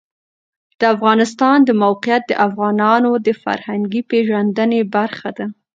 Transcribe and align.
د 0.79 0.81
افغانستان 0.95 1.57
د 1.63 1.69
موقعیت 1.83 2.23
د 2.27 2.33
افغانانو 2.47 3.11
د 3.25 3.27
فرهنګي 3.43 4.01
پیژندنې 4.11 4.81
برخه 4.95 5.29
ده. 5.37 5.45